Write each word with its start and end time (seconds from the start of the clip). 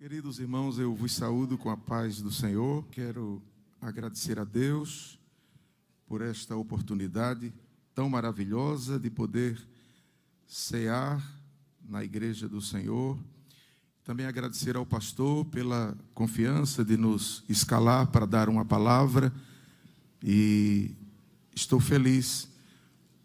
Queridos 0.00 0.38
irmãos, 0.38 0.78
eu 0.78 0.94
vos 0.94 1.12
saúdo 1.12 1.58
com 1.58 1.68
a 1.68 1.76
paz 1.76 2.22
do 2.22 2.32
Senhor. 2.32 2.82
Quero 2.90 3.42
agradecer 3.82 4.38
a 4.38 4.44
Deus 4.44 5.18
por 6.06 6.22
esta 6.22 6.56
oportunidade 6.56 7.52
tão 7.94 8.08
maravilhosa 8.08 8.98
de 8.98 9.10
poder 9.10 9.60
cear 10.46 11.22
na 11.86 12.02
igreja 12.02 12.48
do 12.48 12.62
Senhor. 12.62 13.18
Também 14.02 14.24
agradecer 14.24 14.74
ao 14.74 14.86
pastor 14.86 15.44
pela 15.44 15.94
confiança 16.14 16.82
de 16.82 16.96
nos 16.96 17.44
escalar 17.46 18.06
para 18.06 18.24
dar 18.24 18.48
uma 18.48 18.64
palavra 18.64 19.30
e 20.24 20.92
estou 21.54 21.78
feliz 21.78 22.48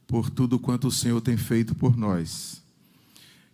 por 0.06 0.30
tudo 0.30 0.60
quanto 0.60 0.90
o 0.90 0.92
Senhor 0.92 1.22
tem 1.22 1.38
feito 1.38 1.74
por 1.74 1.96
nós. 1.96 2.62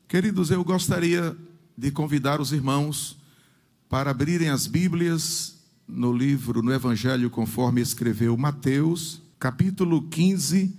Queridos, 0.08 0.50
eu 0.50 0.64
gostaria 0.64 1.38
de 1.78 1.92
convidar 1.92 2.40
os 2.42 2.52
irmãos 2.52 3.18
para 3.90 4.12
abrirem 4.12 4.50
as 4.50 4.68
Bíblias 4.68 5.57
no 5.88 6.14
livro, 6.14 6.62
no 6.62 6.71
Evangelho, 6.71 7.29
conforme 7.29 7.82
escreveu 7.82 8.38
Mateus, 8.38 9.21
capítulo 9.38 10.04
15, 10.04 10.74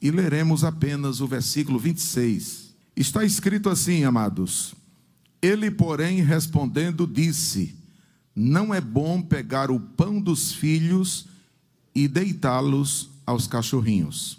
e 0.00 0.10
leremos 0.10 0.62
apenas 0.62 1.20
o 1.20 1.26
versículo 1.26 1.78
26. 1.78 2.74
Está 2.94 3.24
escrito 3.24 3.68
assim, 3.68 4.04
amados: 4.04 4.74
Ele, 5.42 5.70
porém, 5.70 6.22
respondendo, 6.22 7.06
disse: 7.06 7.74
Não 8.34 8.72
é 8.72 8.80
bom 8.80 9.20
pegar 9.20 9.70
o 9.70 9.80
pão 9.80 10.20
dos 10.20 10.52
filhos 10.52 11.26
e 11.94 12.06
deitá-los 12.06 13.10
aos 13.26 13.46
cachorrinhos. 13.46 14.38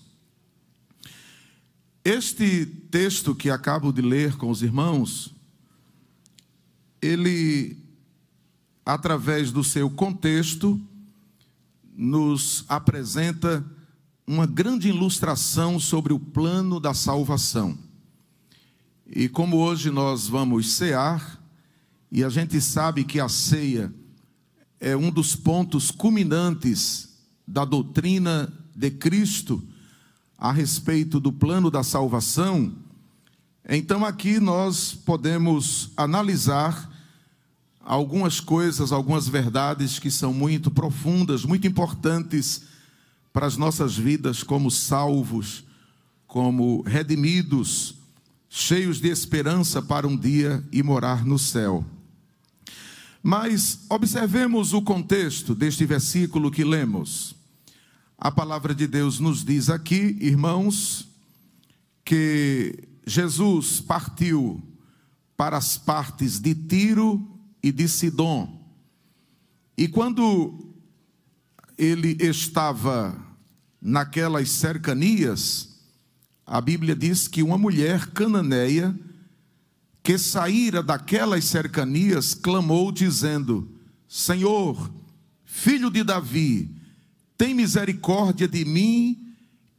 Este 2.03 2.65
texto 2.65 3.35
que 3.35 3.49
acabo 3.49 3.91
de 3.91 4.01
ler 4.01 4.37
com 4.37 4.49
os 4.49 4.63
irmãos 4.63 5.35
ele, 7.01 7.77
através 8.85 9.51
do 9.51 9.63
seu 9.63 9.89
contexto, 9.89 10.79
nos 11.95 12.63
apresenta 12.67 13.65
uma 14.25 14.45
grande 14.45 14.89
ilustração 14.89 15.79
sobre 15.79 16.13
o 16.13 16.19
plano 16.19 16.79
da 16.79 16.93
salvação. 16.93 17.77
E 19.07 19.27
como 19.27 19.57
hoje 19.57 19.89
nós 19.89 20.27
vamos 20.27 20.73
cear, 20.73 21.43
e 22.11 22.23
a 22.23 22.29
gente 22.29 22.61
sabe 22.61 23.03
que 23.03 23.19
a 23.19 23.27
ceia 23.27 23.93
é 24.79 24.95
um 24.95 25.11
dos 25.11 25.35
pontos 25.35 25.91
culminantes 25.91 27.09
da 27.47 27.65
doutrina 27.65 28.53
de 28.75 28.91
Cristo 28.91 29.61
a 30.37 30.51
respeito 30.51 31.19
do 31.19 31.33
plano 31.33 31.69
da 31.69 31.83
salvação, 31.83 32.73
então 33.77 34.03
aqui 34.03 34.39
nós 34.39 34.93
podemos 34.93 35.91
analisar 35.95 36.89
algumas 37.79 38.39
coisas, 38.39 38.91
algumas 38.91 39.27
verdades 39.27 39.99
que 39.99 40.09
são 40.09 40.33
muito 40.33 40.71
profundas, 40.71 41.45
muito 41.45 41.67
importantes 41.67 42.63
para 43.31 43.45
as 43.45 43.57
nossas 43.57 43.95
vidas 43.95 44.41
como 44.41 44.71
salvos, 44.71 45.63
como 46.25 46.81
redimidos, 46.81 47.93
cheios 48.49 48.99
de 48.99 49.09
esperança 49.09 49.81
para 49.81 50.07
um 50.07 50.17
dia 50.17 50.63
e 50.71 50.81
morar 50.81 51.23
no 51.23 51.37
céu. 51.37 51.85
Mas 53.21 53.81
observemos 53.87 54.73
o 54.73 54.81
contexto 54.81 55.53
deste 55.53 55.85
versículo 55.85 56.49
que 56.49 56.63
lemos. 56.63 57.35
A 58.17 58.31
palavra 58.31 58.73
de 58.73 58.87
Deus 58.87 59.19
nos 59.19 59.45
diz 59.45 59.69
aqui, 59.69 60.17
irmãos, 60.19 61.07
que 62.03 62.88
Jesus 63.09 63.81
partiu 63.81 64.61
para 65.35 65.57
as 65.57 65.77
partes 65.77 66.39
de 66.39 66.53
Tiro 66.53 67.27
e 67.61 67.71
de 67.71 67.87
Sidom. 67.87 68.59
E 69.75 69.87
quando 69.87 70.75
ele 71.77 72.17
estava 72.19 73.17
naquelas 73.81 74.51
cercanias, 74.51 75.79
a 76.45 76.61
Bíblia 76.61 76.95
diz 76.95 77.27
que 77.27 77.41
uma 77.41 77.57
mulher 77.57 78.07
cananeia 78.07 78.97
que 80.03 80.17
saíra 80.17 80.83
daquelas 80.83 81.45
cercanias 81.45 82.33
clamou 82.33 82.91
dizendo: 82.91 83.71
Senhor, 84.07 84.91
filho 85.45 85.89
de 85.89 86.03
Davi, 86.03 86.75
tem 87.37 87.53
misericórdia 87.53 88.47
de 88.47 88.65
mim 88.65 89.28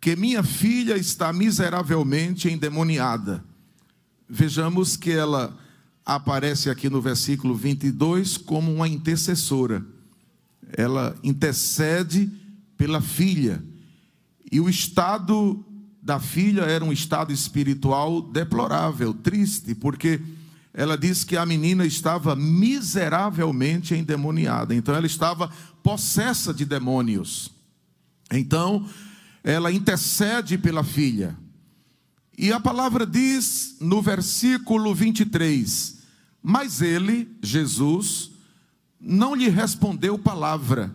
que 0.00 0.16
minha 0.16 0.42
filha 0.42 0.96
está 0.96 1.32
miseravelmente 1.32 2.48
endemoniada. 2.48 3.44
Vejamos 4.28 4.96
que 4.96 5.10
ela 5.10 5.56
aparece 6.04 6.70
aqui 6.70 6.88
no 6.88 7.00
versículo 7.00 7.54
22 7.54 8.38
como 8.38 8.72
uma 8.72 8.88
intercessora. 8.88 9.84
Ela 10.72 11.14
intercede 11.22 12.30
pela 12.78 13.00
filha. 13.00 13.62
E 14.50 14.58
o 14.58 14.68
estado 14.68 15.64
da 16.02 16.18
filha 16.18 16.62
era 16.62 16.84
um 16.84 16.92
estado 16.92 17.32
espiritual 17.32 18.22
deplorável, 18.22 19.12
triste, 19.12 19.74
porque 19.74 20.20
ela 20.72 20.96
diz 20.96 21.24
que 21.24 21.36
a 21.36 21.44
menina 21.44 21.84
estava 21.84 22.34
miseravelmente 22.34 23.94
endemoniada. 23.94 24.74
Então 24.74 24.94
ela 24.94 25.06
estava 25.06 25.50
possessa 25.82 26.54
de 26.54 26.64
demônios. 26.64 27.50
Então, 28.32 28.88
ela 29.42 29.72
intercede 29.72 30.58
pela 30.58 30.84
filha. 30.84 31.36
E 32.36 32.52
a 32.52 32.60
palavra 32.60 33.06
diz 33.06 33.76
no 33.80 34.00
versículo 34.00 34.94
23: 34.94 35.98
Mas 36.42 36.80
ele, 36.80 37.28
Jesus, 37.42 38.30
não 39.00 39.34
lhe 39.34 39.48
respondeu 39.48 40.18
palavra. 40.18 40.94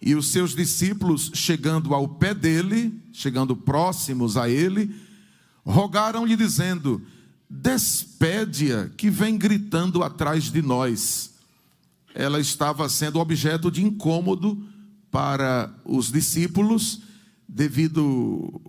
E 0.00 0.14
os 0.14 0.28
seus 0.28 0.54
discípulos, 0.54 1.30
chegando 1.34 1.94
ao 1.94 2.06
pé 2.06 2.34
dele, 2.34 2.98
chegando 3.12 3.56
próximos 3.56 4.36
a 4.36 4.48
ele, 4.48 4.94
rogaram-lhe, 5.64 6.36
dizendo: 6.36 7.02
Despede-a, 7.48 8.90
que 8.96 9.08
vem 9.10 9.36
gritando 9.38 10.02
atrás 10.02 10.44
de 10.44 10.60
nós. 10.60 11.32
Ela 12.14 12.38
estava 12.38 12.88
sendo 12.88 13.18
objeto 13.18 13.70
de 13.70 13.82
incômodo 13.82 14.62
para 15.10 15.72
os 15.84 16.12
discípulos 16.12 17.02
devido 17.48 18.60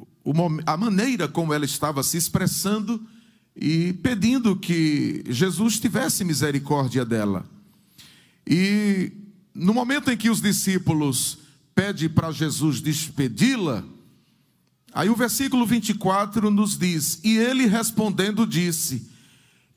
à 0.65 0.75
maneira 0.77 1.27
como 1.27 1.53
ela 1.53 1.65
estava 1.65 2.03
se 2.03 2.17
expressando 2.17 3.01
e 3.55 3.93
pedindo 3.93 4.55
que 4.55 5.23
Jesus 5.29 5.79
tivesse 5.79 6.23
misericórdia 6.23 7.05
dela. 7.05 7.45
E 8.45 9.11
no 9.53 9.73
momento 9.73 10.11
em 10.11 10.17
que 10.17 10.29
os 10.29 10.41
discípulos 10.41 11.37
pedem 11.73 12.09
para 12.09 12.31
Jesus 12.31 12.81
despedi-la, 12.81 13.83
aí 14.93 15.09
o 15.09 15.15
versículo 15.15 15.65
24 15.65 16.51
nos 16.51 16.77
diz: 16.77 17.19
E 17.23 17.37
ele 17.37 17.65
respondendo 17.65 18.45
disse: 18.45 19.09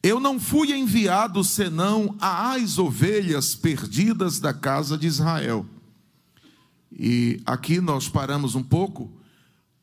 Eu 0.03 0.19
não 0.19 0.41
fui 0.41 0.73
enviado 0.73 1.45
senão 1.45 2.17
às 2.21 2.79
ovelhas 2.79 3.55
perdidas 3.55 4.41
da 4.41 4.53
casa 4.53 4.99
de 4.99 5.07
Israel. 5.07 5.65
E 6.93 7.41
aqui 7.45 7.81
nós 7.81 8.09
paramos 8.09 8.55
um 8.55 8.63
pouco 8.63 9.13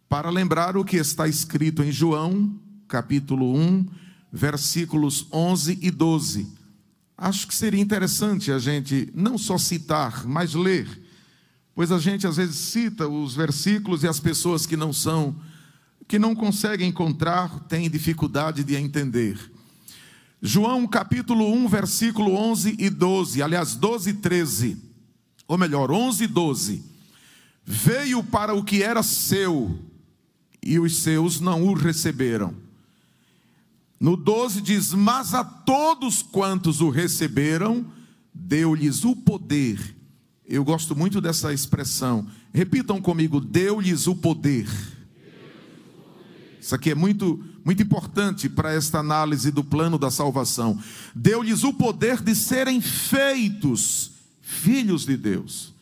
para 0.10 0.30
lembrar 0.30 0.76
o 0.78 0.86
que 0.86 0.98
está 0.98 1.28
escrito 1.28 1.84
em 1.84 1.92
João, 1.92 2.60
capítulo 2.88 3.56
1, 3.56 3.86
versículos 4.32 5.28
11 5.32 5.80
e 5.82 5.92
12. 5.92 6.48
Acho 7.18 7.48
que 7.48 7.56
seria 7.56 7.82
interessante 7.82 8.52
a 8.52 8.60
gente 8.60 9.10
não 9.14 9.38
só 9.38 9.58
citar, 9.58 10.26
mas 10.28 10.54
ler, 10.54 10.88
pois 11.74 11.92
a 11.92 12.00
gente 12.00 12.28
às 12.28 12.38
vezes 12.38 12.56
cita 12.56 13.08
os 13.08 13.36
versículos 13.36 14.04
e 14.04 14.08
as 14.08 14.20
pessoas 14.20 14.66
que 14.66 14.76
não 14.76 14.92
são, 14.92 15.36
que 16.08 16.20
não 16.20 16.36
conseguem 16.36 16.90
encontrar, 16.90 17.60
têm 17.68 17.90
dificuldade 17.90 18.64
de 18.64 18.76
entender. 18.76 19.40
João 20.42 20.86
capítulo 20.86 21.52
1, 21.54 21.68
versículo 21.68 22.36
11 22.36 22.76
e 22.78 22.90
12, 22.90 23.42
aliás, 23.42 23.76
12 23.76 24.10
e 24.10 24.14
13, 24.14 24.78
ou 25.48 25.58
melhor, 25.58 25.92
11 25.92 26.24
e 26.24 26.28
12 26.28 26.95
veio 27.66 28.24
para 28.24 28.54
o 28.54 28.64
que 28.64 28.84
era 28.84 29.02
seu, 29.02 29.78
e 30.62 30.80
os 30.80 30.98
seus 30.98 31.40
não 31.40 31.64
o 31.64 31.74
receberam. 31.74 32.54
No 34.00 34.16
12 34.16 34.62
diz: 34.62 34.94
Mas 34.94 35.34
a 35.34 35.44
todos 35.44 36.22
quantos 36.22 36.82
o 36.82 36.90
receberam, 36.90 37.86
deu-lhes 38.34 39.04
o 39.04 39.16
poder. 39.16 39.96
Eu 40.48 40.64
gosto 40.64 40.96
muito 40.96 41.20
dessa 41.20 41.54
expressão. 41.54 42.28
Repitam 42.54 43.02
comigo: 43.02 43.40
deu-lhes 43.40 44.08
o 44.08 44.16
poder. 44.16 44.68
Isso 46.60 46.74
aqui 46.74 46.90
é 46.90 46.96
muito, 46.96 47.44
muito 47.64 47.84
importante 47.84 48.50
para 48.50 48.74
esta 48.74 48.98
análise 49.00 49.52
do 49.52 49.64
plano 49.64 50.00
da 50.00 50.10
salvação. 50.10 50.80
Deu-lhes 51.14 51.64
o 51.64 51.72
poder 51.72 52.22
de 52.22 52.34
serem 52.34 52.82
feitos 52.82 54.12
filhos 54.42 55.06
de 55.06 55.16
Deus. 55.16 55.75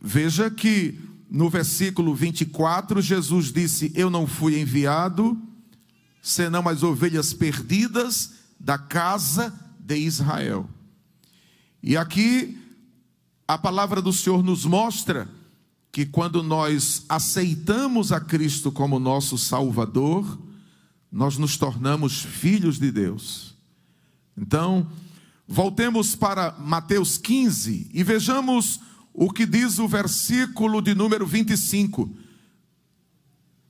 Veja 0.00 0.50
que 0.50 0.98
no 1.30 1.48
versículo 1.48 2.14
24, 2.14 3.00
Jesus 3.00 3.52
disse: 3.52 3.92
Eu 3.94 4.10
não 4.10 4.26
fui 4.26 4.58
enviado, 4.60 5.40
senão 6.22 6.68
as 6.68 6.82
ovelhas 6.82 7.32
perdidas 7.32 8.32
da 8.58 8.76
casa 8.78 9.54
de 9.78 9.96
Israel. 9.96 10.68
E 11.82 11.96
aqui 11.96 12.58
a 13.46 13.58
palavra 13.58 14.00
do 14.00 14.12
Senhor 14.12 14.42
nos 14.42 14.64
mostra 14.64 15.28
que 15.92 16.06
quando 16.06 16.42
nós 16.42 17.04
aceitamos 17.08 18.12
a 18.12 18.20
Cristo 18.20 18.70
como 18.70 18.98
nosso 18.98 19.36
Salvador, 19.36 20.40
nós 21.10 21.36
nos 21.36 21.56
tornamos 21.56 22.22
filhos 22.22 22.78
de 22.78 22.92
Deus. 22.92 23.56
Então, 24.36 24.86
voltemos 25.48 26.14
para 26.14 26.52
Mateus 26.60 27.18
15 27.18 27.90
e 27.92 28.04
vejamos 28.04 28.80
o 29.12 29.30
que 29.30 29.44
diz 29.46 29.78
o 29.78 29.88
versículo 29.88 30.80
de 30.80 30.94
número 30.94 31.26
25. 31.26 32.10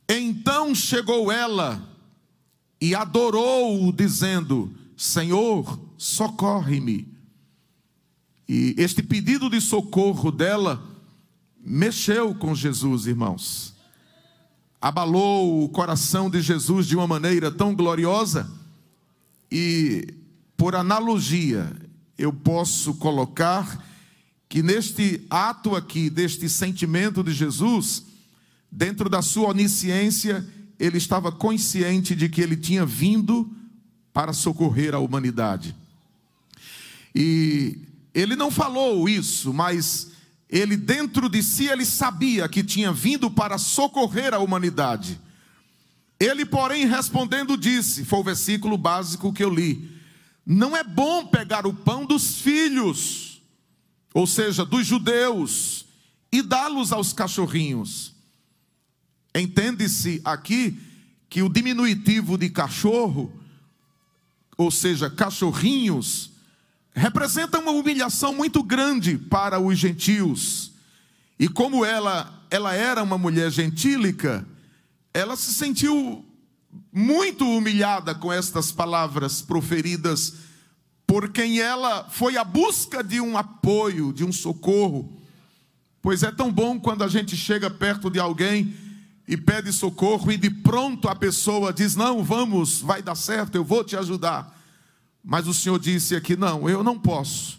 Então 0.08 0.74
chegou 0.74 1.30
ela 1.30 1.88
e 2.80 2.94
adorou-o, 2.94 3.92
dizendo: 3.92 4.72
Senhor, 4.96 5.78
socorre-me. 5.96 7.08
E 8.48 8.74
este 8.76 9.02
pedido 9.02 9.48
de 9.48 9.60
socorro 9.60 10.32
dela 10.32 10.82
mexeu 11.60 12.34
com 12.34 12.54
Jesus, 12.54 13.06
irmãos. 13.06 13.74
Abalou 14.80 15.62
o 15.62 15.68
coração 15.68 16.30
de 16.30 16.40
Jesus 16.40 16.86
de 16.86 16.96
uma 16.96 17.06
maneira 17.06 17.50
tão 17.50 17.74
gloriosa 17.74 18.50
e, 19.52 20.14
por 20.56 20.74
analogia, 20.74 21.70
eu 22.16 22.32
posso 22.32 22.94
colocar 22.94 23.89
que 24.50 24.64
neste 24.64 25.24
ato 25.30 25.76
aqui, 25.76 26.10
deste 26.10 26.48
sentimento 26.48 27.22
de 27.22 27.32
Jesus, 27.32 28.02
dentro 28.68 29.08
da 29.08 29.22
sua 29.22 29.50
onisciência, 29.50 30.44
ele 30.76 30.98
estava 30.98 31.30
consciente 31.30 32.16
de 32.16 32.28
que 32.28 32.40
ele 32.40 32.56
tinha 32.56 32.84
vindo 32.84 33.48
para 34.12 34.32
socorrer 34.32 34.92
a 34.92 34.98
humanidade. 34.98 35.76
E 37.14 37.78
ele 38.12 38.34
não 38.34 38.50
falou 38.50 39.08
isso, 39.08 39.54
mas 39.54 40.10
ele 40.48 40.76
dentro 40.76 41.28
de 41.28 41.44
si 41.44 41.68
ele 41.68 41.84
sabia 41.84 42.48
que 42.48 42.64
tinha 42.64 42.92
vindo 42.92 43.30
para 43.30 43.56
socorrer 43.56 44.34
a 44.34 44.40
humanidade. 44.40 45.20
Ele, 46.18 46.44
porém, 46.44 46.86
respondendo 46.86 47.56
disse, 47.56 48.04
foi 48.04 48.18
o 48.18 48.24
versículo 48.24 48.76
básico 48.76 49.32
que 49.32 49.44
eu 49.44 49.48
li: 49.54 49.92
Não 50.44 50.76
é 50.76 50.82
bom 50.82 51.24
pegar 51.28 51.68
o 51.68 51.72
pão 51.72 52.04
dos 52.04 52.40
filhos, 52.40 53.29
ou 54.12 54.26
seja, 54.26 54.64
dos 54.64 54.86
judeus, 54.86 55.86
e 56.32 56.42
dá-los 56.42 56.92
aos 56.92 57.12
cachorrinhos. 57.12 58.14
Entende-se 59.34 60.20
aqui 60.24 60.78
que 61.28 61.42
o 61.42 61.48
diminutivo 61.48 62.36
de 62.36 62.48
cachorro, 62.50 63.32
ou 64.56 64.70
seja, 64.70 65.08
cachorrinhos, 65.08 66.30
representa 66.92 67.58
uma 67.58 67.70
humilhação 67.70 68.34
muito 68.34 68.62
grande 68.62 69.16
para 69.16 69.58
os 69.60 69.78
gentios. 69.78 70.72
E 71.38 71.48
como 71.48 71.84
ela, 71.84 72.44
ela 72.50 72.74
era 72.74 73.02
uma 73.02 73.16
mulher 73.16 73.50
gentílica, 73.50 74.46
ela 75.14 75.36
se 75.36 75.54
sentiu 75.54 76.24
muito 76.92 77.48
humilhada 77.48 78.14
com 78.14 78.32
estas 78.32 78.70
palavras 78.70 79.40
proferidas 79.40 80.34
por 81.10 81.28
quem 81.30 81.58
ela 81.58 82.08
foi 82.08 82.36
à 82.36 82.44
busca 82.44 83.02
de 83.02 83.20
um 83.20 83.36
apoio, 83.36 84.12
de 84.12 84.24
um 84.24 84.30
socorro. 84.30 85.20
Pois 86.00 86.22
é 86.22 86.30
tão 86.30 86.52
bom 86.52 86.78
quando 86.78 87.02
a 87.02 87.08
gente 87.08 87.36
chega 87.36 87.68
perto 87.68 88.08
de 88.08 88.20
alguém 88.20 88.72
e 89.26 89.36
pede 89.36 89.72
socorro, 89.72 90.30
e 90.30 90.36
de 90.36 90.48
pronto 90.48 91.08
a 91.08 91.16
pessoa 91.16 91.72
diz: 91.72 91.96
Não, 91.96 92.22
vamos, 92.22 92.80
vai 92.80 93.02
dar 93.02 93.16
certo, 93.16 93.56
eu 93.56 93.64
vou 93.64 93.82
te 93.82 93.96
ajudar. 93.96 94.56
Mas 95.20 95.48
o 95.48 95.52
Senhor 95.52 95.80
disse 95.80 96.14
aqui: 96.14 96.36
Não, 96.36 96.70
eu 96.70 96.84
não 96.84 96.96
posso. 96.96 97.58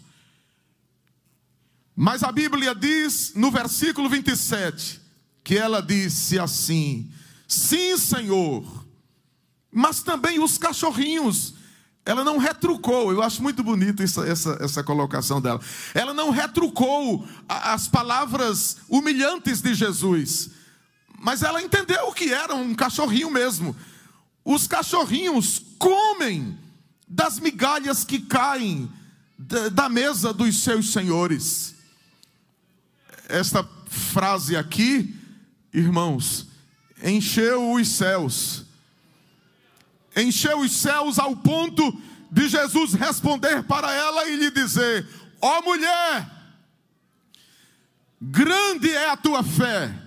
Mas 1.94 2.22
a 2.22 2.32
Bíblia 2.32 2.74
diz 2.74 3.34
no 3.36 3.50
versículo 3.50 4.08
27 4.08 4.98
que 5.44 5.58
ela 5.58 5.82
disse 5.82 6.38
assim: 6.38 7.12
Sim, 7.46 7.98
Senhor, 7.98 8.64
mas 9.70 10.02
também 10.02 10.42
os 10.42 10.56
cachorrinhos. 10.56 11.60
Ela 12.04 12.24
não 12.24 12.36
retrucou, 12.38 13.12
eu 13.12 13.22
acho 13.22 13.42
muito 13.42 13.62
bonito 13.62 14.02
essa, 14.02 14.26
essa, 14.26 14.58
essa 14.60 14.82
colocação 14.82 15.40
dela. 15.40 15.60
Ela 15.94 16.12
não 16.12 16.30
retrucou 16.30 17.26
as 17.48 17.86
palavras 17.86 18.78
humilhantes 18.88 19.60
de 19.60 19.74
Jesus 19.74 20.50
mas 21.22 21.44
ela 21.44 21.62
entendeu 21.62 22.10
que 22.12 22.32
era 22.32 22.52
um 22.52 22.74
cachorrinho 22.74 23.30
mesmo. 23.30 23.76
Os 24.44 24.66
cachorrinhos 24.66 25.62
comem 25.78 26.58
das 27.06 27.38
migalhas 27.38 28.02
que 28.02 28.18
caem 28.18 28.90
da 29.72 29.88
mesa 29.88 30.32
dos 30.32 30.64
seus 30.64 30.92
senhores. 30.92 31.76
Esta 33.28 33.64
frase 33.86 34.56
aqui, 34.56 35.14
irmãos, 35.72 36.48
encheu 37.00 37.72
os 37.72 37.86
céus. 37.86 38.64
Encheu 40.16 40.60
os 40.60 40.72
céus 40.72 41.18
ao 41.18 41.36
ponto 41.36 41.96
de 42.30 42.48
Jesus 42.48 42.94
responder 42.94 43.62
para 43.64 43.92
ela 43.92 44.28
e 44.28 44.36
lhe 44.36 44.50
dizer: 44.50 45.06
Ó 45.40 45.58
oh, 45.58 45.62
mulher, 45.62 46.30
grande 48.20 48.90
é 48.90 49.10
a 49.10 49.16
tua 49.16 49.42
fé 49.42 50.02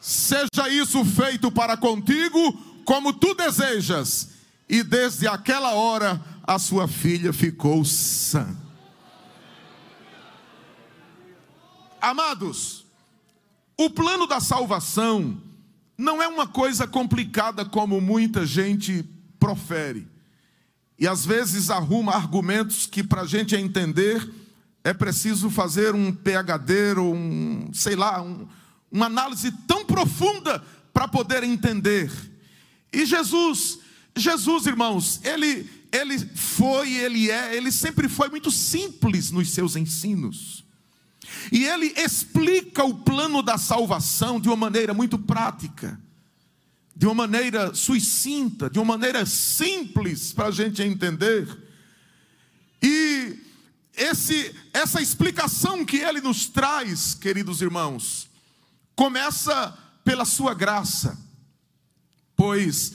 seja 0.00 0.68
isso 0.68 1.04
feito 1.04 1.50
para 1.50 1.76
contigo 1.76 2.52
como 2.84 3.12
tu 3.12 3.34
desejas. 3.34 4.30
E 4.68 4.82
desde 4.82 5.26
aquela 5.26 5.72
hora 5.72 6.22
a 6.42 6.58
sua 6.58 6.86
filha 6.86 7.32
ficou 7.32 7.84
sã. 7.84 8.56
Amados, 12.00 12.86
o 13.76 13.90
plano 13.90 14.26
da 14.26 14.40
salvação 14.40 15.40
não 15.98 16.22
é 16.22 16.28
uma 16.28 16.46
coisa 16.46 16.86
complicada 16.86 17.64
como 17.64 18.00
muita 18.00 18.46
gente 18.46 19.04
profere. 19.40 20.06
E 20.96 21.08
às 21.08 21.26
vezes 21.26 21.70
arruma 21.70 22.12
argumentos 22.12 22.86
que 22.86 23.02
para 23.02 23.22
a 23.22 23.26
gente 23.26 23.56
entender 23.56 24.32
é 24.84 24.94
preciso 24.94 25.50
fazer 25.50 25.94
um 25.96 26.12
PhD 26.12 26.98
ou 26.98 27.14
um, 27.14 27.68
sei 27.72 27.96
lá, 27.96 28.22
um, 28.22 28.46
uma 28.90 29.06
análise 29.06 29.50
tão 29.66 29.84
profunda 29.84 30.64
para 30.92 31.08
poder 31.08 31.42
entender. 31.42 32.10
E 32.92 33.04
Jesus, 33.04 33.80
Jesus, 34.16 34.66
irmãos, 34.66 35.20
ele 35.24 35.68
ele 35.90 36.18
foi, 36.18 36.92
ele 36.92 37.30
é, 37.30 37.56
ele 37.56 37.72
sempre 37.72 38.08
foi 38.08 38.28
muito 38.28 38.50
simples 38.50 39.30
nos 39.30 39.50
seus 39.52 39.74
ensinos. 39.74 40.64
E 41.50 41.64
ele 41.64 41.92
explica 41.96 42.84
o 42.84 42.94
plano 42.94 43.42
da 43.42 43.58
salvação 43.58 44.40
de 44.40 44.48
uma 44.48 44.56
maneira 44.56 44.94
muito 44.94 45.18
prática, 45.18 46.00
de 46.94 47.06
uma 47.06 47.14
maneira 47.14 47.74
sucinta, 47.74 48.68
de 48.68 48.78
uma 48.78 48.96
maneira 48.96 49.24
simples 49.26 50.32
para 50.32 50.48
a 50.48 50.50
gente 50.52 50.82
entender. 50.82 51.46
E 52.82 53.38
esse, 53.96 54.54
essa 54.72 55.00
explicação 55.00 55.84
que 55.84 55.96
ele 55.98 56.20
nos 56.20 56.46
traz, 56.46 57.14
queridos 57.14 57.60
irmãos, 57.60 58.28
Começa 58.98 59.78
pela 60.02 60.24
sua 60.24 60.52
graça, 60.54 61.16
pois 62.34 62.94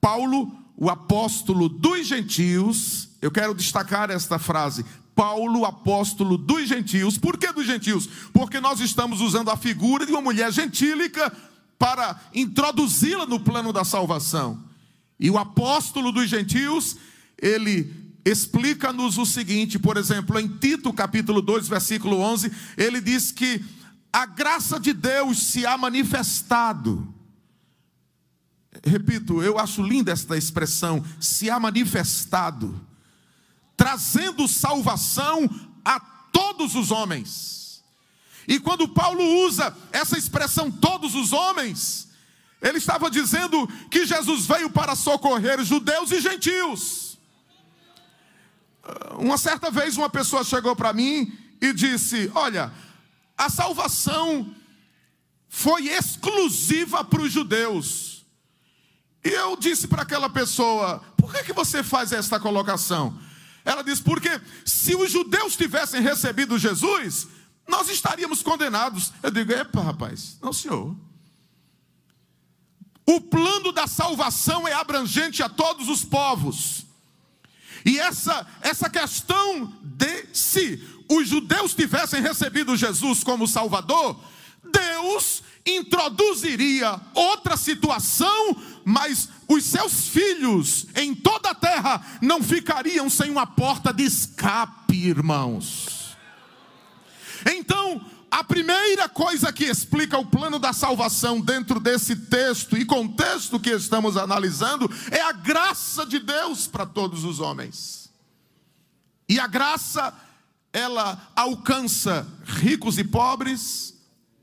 Paulo, 0.00 0.52
o 0.76 0.90
apóstolo 0.90 1.68
dos 1.68 2.08
gentios, 2.08 3.10
eu 3.22 3.30
quero 3.30 3.54
destacar 3.54 4.10
esta 4.10 4.36
frase, 4.40 4.84
Paulo, 5.18 5.64
apóstolo 5.64 6.38
dos 6.38 6.68
gentios. 6.68 7.18
Por 7.18 7.36
que 7.36 7.52
dos 7.52 7.66
gentios? 7.66 8.08
Porque 8.32 8.60
nós 8.60 8.78
estamos 8.78 9.20
usando 9.20 9.50
a 9.50 9.56
figura 9.56 10.06
de 10.06 10.12
uma 10.12 10.20
mulher 10.20 10.52
gentílica 10.52 11.36
para 11.76 12.20
introduzi-la 12.32 13.26
no 13.26 13.40
plano 13.40 13.72
da 13.72 13.82
salvação. 13.82 14.62
E 15.18 15.28
o 15.28 15.36
apóstolo 15.36 16.12
dos 16.12 16.30
gentios, 16.30 16.96
ele 17.36 17.92
explica-nos 18.24 19.18
o 19.18 19.26
seguinte, 19.26 19.76
por 19.76 19.96
exemplo, 19.96 20.38
em 20.38 20.46
Tito 20.46 20.92
capítulo 20.92 21.42
2, 21.42 21.66
versículo 21.66 22.20
11, 22.20 22.52
ele 22.76 23.00
diz 23.00 23.32
que 23.32 23.60
a 24.12 24.24
graça 24.24 24.78
de 24.78 24.92
Deus 24.92 25.38
se 25.48 25.66
há 25.66 25.76
manifestado. 25.76 27.12
Repito, 28.84 29.42
eu 29.42 29.58
acho 29.58 29.82
linda 29.82 30.12
esta 30.12 30.36
expressão, 30.36 31.04
se 31.18 31.50
há 31.50 31.58
manifestado, 31.58 32.86
trazendo 33.78 34.48
salvação 34.48 35.48
a 35.84 36.00
todos 36.00 36.74
os 36.74 36.90
homens. 36.90 37.82
E 38.46 38.58
quando 38.58 38.88
Paulo 38.88 39.22
usa 39.46 39.74
essa 39.92 40.18
expressão 40.18 40.70
todos 40.70 41.14
os 41.14 41.32
homens, 41.32 42.08
ele 42.60 42.78
estava 42.78 43.08
dizendo 43.10 43.66
que 43.88 44.04
Jesus 44.04 44.44
veio 44.44 44.68
para 44.68 44.96
socorrer 44.96 45.64
judeus 45.64 46.10
e 46.10 46.20
gentios. 46.20 47.18
Uma 49.18 49.38
certa 49.38 49.70
vez 49.70 49.96
uma 49.96 50.10
pessoa 50.10 50.42
chegou 50.42 50.74
para 50.74 50.92
mim 50.92 51.32
e 51.60 51.72
disse: 51.72 52.30
Olha, 52.34 52.72
a 53.36 53.48
salvação 53.48 54.52
foi 55.48 55.88
exclusiva 55.88 57.04
para 57.04 57.22
os 57.22 57.32
judeus. 57.32 58.26
E 59.24 59.28
eu 59.28 59.56
disse 59.56 59.86
para 59.86 60.02
aquela 60.02 60.30
pessoa: 60.30 61.02
por 61.16 61.32
que, 61.32 61.44
que 61.44 61.52
você 61.52 61.82
faz 61.82 62.12
esta 62.12 62.40
colocação? 62.40 63.27
Ela 63.68 63.84
diz: 63.84 64.00
porque 64.00 64.30
se 64.64 64.96
os 64.96 65.12
judeus 65.12 65.54
tivessem 65.54 66.00
recebido 66.00 66.58
Jesus, 66.58 67.28
nós 67.68 67.90
estaríamos 67.90 68.42
condenados. 68.42 69.12
Eu 69.22 69.30
digo: 69.30 69.52
epa, 69.52 69.82
rapaz, 69.82 70.38
não, 70.40 70.54
senhor. 70.54 70.96
O 73.04 73.20
plano 73.20 73.70
da 73.70 73.86
salvação 73.86 74.66
é 74.66 74.72
abrangente 74.72 75.42
a 75.42 75.50
todos 75.50 75.86
os 75.86 76.02
povos. 76.02 76.86
E 77.84 77.98
essa, 77.98 78.46
essa 78.62 78.88
questão 78.88 79.66
de 79.82 80.26
se 80.32 80.82
os 81.06 81.28
judeus 81.28 81.74
tivessem 81.74 82.22
recebido 82.22 82.74
Jesus 82.74 83.22
como 83.22 83.46
Salvador, 83.46 84.18
Deus 84.64 85.42
introduziria 85.66 86.98
outra 87.14 87.56
situação, 87.56 88.56
mas 88.88 89.28
os 89.46 89.64
seus 89.64 90.08
filhos 90.08 90.86
em 90.96 91.14
toda 91.14 91.50
a 91.50 91.54
terra 91.54 92.00
não 92.22 92.42
ficariam 92.42 93.10
sem 93.10 93.30
uma 93.30 93.46
porta 93.46 93.92
de 93.92 94.02
escape, 94.02 94.96
irmãos. 94.96 96.16
Então, 97.44 98.02
a 98.30 98.42
primeira 98.42 99.06
coisa 99.06 99.52
que 99.52 99.64
explica 99.64 100.16
o 100.16 100.24
plano 100.24 100.58
da 100.58 100.72
salvação 100.72 101.38
dentro 101.38 101.78
desse 101.78 102.16
texto 102.16 102.78
e 102.78 102.86
contexto 102.86 103.60
que 103.60 103.68
estamos 103.68 104.16
analisando 104.16 104.90
é 105.10 105.20
a 105.20 105.32
graça 105.32 106.06
de 106.06 106.18
Deus 106.18 106.66
para 106.66 106.86
todos 106.86 107.24
os 107.24 107.40
homens. 107.40 108.10
E 109.28 109.38
a 109.38 109.46
graça, 109.46 110.14
ela 110.72 111.30
alcança 111.36 112.26
ricos 112.42 112.96
e 112.96 113.04
pobres, 113.04 113.94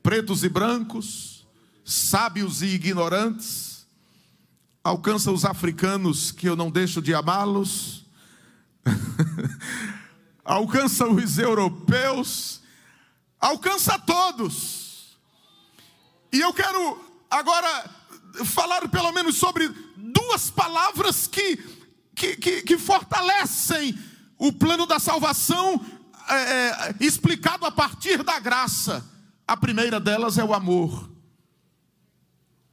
pretos 0.04 0.44
e 0.44 0.50
brancos, 0.50 1.48
sábios 1.84 2.62
e 2.62 2.68
ignorantes, 2.68 3.75
alcança 4.86 5.32
os 5.32 5.44
africanos, 5.44 6.32
que 6.32 6.48
eu 6.48 6.56
não 6.56 6.70
deixo 6.70 7.01
de 7.01 7.12
amá-los, 7.12 8.06
alcança 10.46 11.08
os 11.08 11.39
europeus, 11.39 12.62
alcança 13.42 13.98
todos. 13.98 15.18
E 16.32 16.39
eu 16.39 16.54
quero 16.54 17.04
agora 17.32 17.89
falar 18.46 18.88
pelo 18.88 19.12
menos 19.12 19.38
sobre 19.38 19.68
duas 19.98 20.51
palavras 20.51 21.25
que, 21.25 21.58
que, 22.13 22.36
que, 22.38 22.62
que 22.62 22.77
fortalecem 22.77 23.98
o 24.38 24.54
plano 24.54 24.86
da 24.86 25.00
salvação 25.00 25.84
é, 26.30 26.36
é 26.36 26.96
explicado 27.00 27.65
a 27.65 27.72
partir 27.72 28.22
da 28.22 28.39
graça. 28.39 29.04
A 29.48 29.58
primeira 29.58 30.00
delas 30.00 30.38
é 30.38 30.44
o 30.44 30.54
amor. 30.54 31.15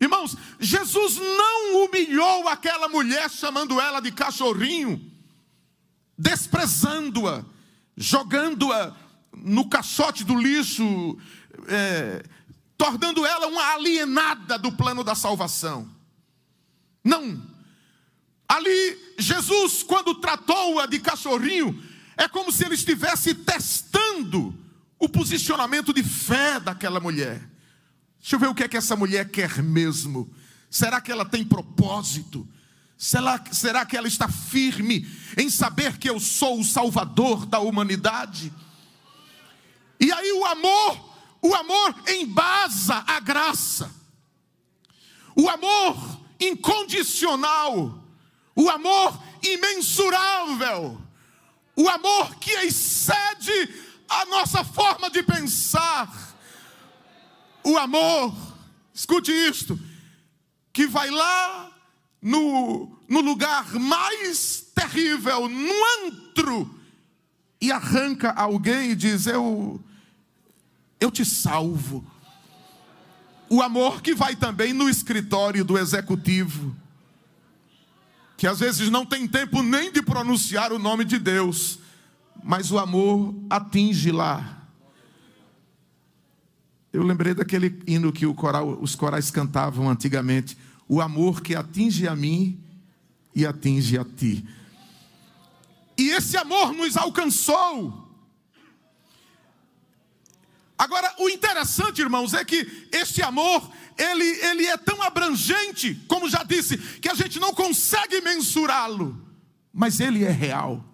Irmãos, 0.02 0.36
Jesus 0.58 1.16
não 1.16 1.84
humilhou 1.84 2.48
aquela 2.48 2.88
mulher 2.88 3.30
chamando 3.30 3.80
ela 3.80 4.00
de 4.00 4.10
cachorrinho, 4.10 5.00
desprezando-a, 6.18 7.44
jogando-a 7.96 8.96
no 9.32 9.68
caixote 9.68 10.24
do 10.24 10.34
lixo, 10.34 11.16
é, 11.68 12.24
tornando 12.76 13.24
ela 13.24 13.46
uma 13.46 13.74
alienada 13.74 14.58
do 14.58 14.72
plano 14.72 15.04
da 15.04 15.14
salvação. 15.14 15.88
Não. 17.04 17.40
Ali, 18.48 19.14
Jesus, 19.16 19.84
quando 19.84 20.16
tratou-a 20.16 20.84
de 20.86 20.98
cachorrinho, 20.98 21.80
é 22.16 22.26
como 22.26 22.50
se 22.50 22.64
ele 22.64 22.74
estivesse 22.74 23.34
testando 23.34 24.52
o 24.98 25.08
posicionamento 25.08 25.92
de 25.92 26.02
fé 26.02 26.58
daquela 26.58 26.98
mulher. 26.98 27.51
Deixa 28.22 28.36
eu 28.36 28.38
ver 28.38 28.46
o 28.46 28.54
que 28.54 28.62
é 28.62 28.68
que 28.68 28.76
essa 28.76 28.94
mulher 28.94 29.28
quer 29.30 29.60
mesmo. 29.60 30.32
Será 30.70 31.00
que 31.00 31.10
ela 31.10 31.24
tem 31.24 31.44
propósito? 31.44 32.48
Será, 32.96 33.42
será 33.50 33.84
que 33.84 33.96
ela 33.96 34.06
está 34.06 34.28
firme 34.28 35.04
em 35.36 35.50
saber 35.50 35.98
que 35.98 36.08
eu 36.08 36.20
sou 36.20 36.60
o 36.60 36.64
Salvador 36.64 37.44
da 37.44 37.58
humanidade? 37.58 38.52
E 39.98 40.12
aí 40.12 40.32
o 40.32 40.44
amor, 40.44 41.16
o 41.42 41.52
amor 41.52 41.94
embasa 42.08 43.02
a 43.08 43.18
graça, 43.18 43.92
o 45.34 45.48
amor 45.48 46.20
incondicional, 46.38 48.04
o 48.54 48.70
amor 48.70 49.20
imensurável, 49.42 51.02
o 51.74 51.88
amor 51.88 52.36
que 52.36 52.52
excede 52.52 53.68
a 54.08 54.26
nossa 54.26 54.62
forma 54.62 55.10
de 55.10 55.24
pensar. 55.24 56.31
O 57.64 57.78
amor, 57.78 58.34
escute 58.92 59.30
isto, 59.30 59.78
que 60.72 60.86
vai 60.86 61.10
lá 61.10 61.70
no, 62.20 62.98
no 63.08 63.20
lugar 63.20 63.74
mais 63.74 64.64
terrível, 64.74 65.48
no 65.48 65.74
antro, 66.06 66.80
e 67.60 67.70
arranca 67.70 68.32
alguém 68.32 68.90
e 68.90 68.96
diz: 68.96 69.26
Eu, 69.26 69.82
eu 71.00 71.10
te 71.10 71.24
salvo. 71.24 72.04
O 73.48 73.60
amor 73.60 74.00
que 74.00 74.14
vai 74.14 74.34
também 74.34 74.72
no 74.72 74.88
escritório 74.88 75.64
do 75.64 75.78
executivo, 75.78 76.74
que 78.36 78.46
às 78.46 78.60
vezes 78.60 78.88
não 78.88 79.04
tem 79.04 79.28
tempo 79.28 79.62
nem 79.62 79.92
de 79.92 80.02
pronunciar 80.02 80.72
o 80.72 80.78
nome 80.78 81.04
de 81.04 81.18
Deus, 81.18 81.78
mas 82.42 82.70
o 82.70 82.78
amor 82.78 83.34
atinge 83.50 84.10
lá. 84.10 84.61
Eu 86.92 87.02
lembrei 87.02 87.32
daquele 87.32 87.82
hino 87.86 88.12
que 88.12 88.26
coral, 88.34 88.78
os 88.80 88.94
corais 88.94 89.30
cantavam 89.30 89.88
antigamente: 89.88 90.58
o 90.86 91.00
amor 91.00 91.40
que 91.40 91.54
atinge 91.54 92.06
a 92.06 92.14
mim 92.14 92.60
e 93.34 93.46
atinge 93.46 93.96
a 93.96 94.04
ti. 94.04 94.46
E 95.96 96.10
esse 96.10 96.36
amor 96.36 96.72
nos 96.74 96.96
alcançou. 96.96 98.10
Agora, 100.76 101.14
o 101.18 101.28
interessante, 101.28 102.02
irmãos, 102.02 102.34
é 102.34 102.44
que 102.44 102.88
este 102.92 103.22
amor, 103.22 103.70
ele, 103.96 104.24
ele 104.24 104.66
é 104.66 104.76
tão 104.76 105.00
abrangente, 105.00 105.94
como 106.08 106.28
já 106.28 106.42
disse, 106.42 106.76
que 106.76 107.08
a 107.08 107.14
gente 107.14 107.38
não 107.38 107.54
consegue 107.54 108.20
mensurá-lo, 108.20 109.16
mas 109.72 110.00
ele 110.00 110.24
é 110.24 110.30
real. 110.30 110.84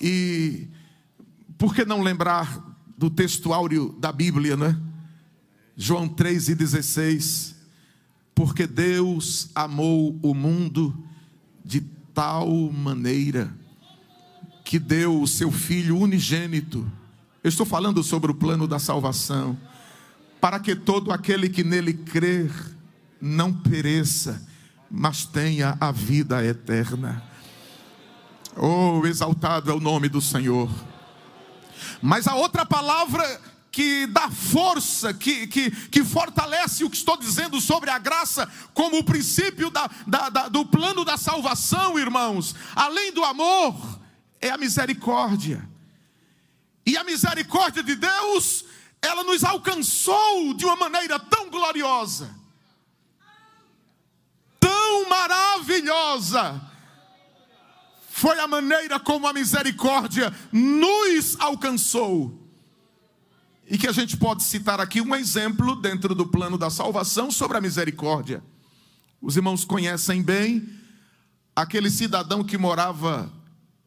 E 0.00 0.66
por 1.56 1.74
que 1.74 1.84
não 1.84 2.02
lembrar 2.02 2.69
do 3.00 3.08
texto 3.08 3.54
áureo 3.54 3.96
da 3.98 4.12
Bíblia, 4.12 4.58
né? 4.58 4.78
João 5.74 6.06
3,16. 6.06 7.54
Porque 8.34 8.66
Deus 8.66 9.48
amou 9.54 10.18
o 10.22 10.34
mundo 10.34 10.94
de 11.64 11.80
tal 12.12 12.50
maneira 12.70 13.56
que 14.62 14.78
deu 14.78 15.22
o 15.22 15.26
seu 15.26 15.50
Filho 15.50 15.96
unigênito. 15.96 16.86
Eu 17.42 17.48
estou 17.48 17.64
falando 17.64 18.02
sobre 18.02 18.30
o 18.30 18.34
plano 18.34 18.68
da 18.68 18.78
salvação, 18.78 19.56
para 20.38 20.60
que 20.60 20.76
todo 20.76 21.10
aquele 21.10 21.48
que 21.48 21.64
nele 21.64 21.94
crer 21.94 22.52
não 23.18 23.50
pereça, 23.50 24.46
mas 24.90 25.24
tenha 25.24 25.74
a 25.80 25.90
vida 25.90 26.44
eterna. 26.44 27.22
Oh, 28.54 29.06
exaltado 29.06 29.70
é 29.70 29.74
o 29.74 29.80
nome 29.80 30.06
do 30.10 30.20
Senhor. 30.20 30.68
Mas 32.00 32.26
a 32.26 32.34
outra 32.34 32.64
palavra 32.64 33.40
que 33.70 34.06
dá 34.06 34.28
força, 34.30 35.14
que, 35.14 35.46
que, 35.46 35.70
que 35.70 36.04
fortalece 36.04 36.84
o 36.84 36.90
que 36.90 36.96
estou 36.96 37.16
dizendo 37.16 37.60
sobre 37.60 37.90
a 37.90 37.98
graça, 37.98 38.50
como 38.74 38.98
o 38.98 39.04
princípio 39.04 39.70
da, 39.70 39.88
da, 40.06 40.28
da, 40.28 40.48
do 40.48 40.66
plano 40.66 41.04
da 41.04 41.16
salvação, 41.16 41.98
irmãos, 41.98 42.54
além 42.74 43.12
do 43.12 43.24
amor, 43.24 44.00
é 44.40 44.50
a 44.50 44.58
misericórdia. 44.58 45.68
E 46.84 46.96
a 46.96 47.04
misericórdia 47.04 47.82
de 47.82 47.94
Deus, 47.94 48.64
ela 49.00 49.22
nos 49.22 49.44
alcançou 49.44 50.52
de 50.54 50.64
uma 50.64 50.76
maneira 50.76 51.18
tão 51.18 51.48
gloriosa, 51.48 52.34
tão 54.58 55.08
maravilhosa, 55.08 56.60
foi 58.20 58.38
a 58.38 58.46
maneira 58.46 59.00
como 59.00 59.26
a 59.26 59.32
misericórdia 59.32 60.30
nos 60.52 61.40
alcançou. 61.40 62.38
E 63.66 63.78
que 63.78 63.86
a 63.86 63.92
gente 63.92 64.14
pode 64.18 64.42
citar 64.42 64.78
aqui 64.78 65.00
um 65.00 65.14
exemplo 65.14 65.74
dentro 65.74 66.14
do 66.14 66.26
plano 66.26 66.58
da 66.58 66.68
salvação 66.68 67.30
sobre 67.30 67.56
a 67.56 67.62
misericórdia. 67.62 68.44
Os 69.22 69.36
irmãos 69.36 69.64
conhecem 69.64 70.22
bem 70.22 70.68
aquele 71.56 71.88
cidadão 71.88 72.44
que 72.44 72.58
morava 72.58 73.32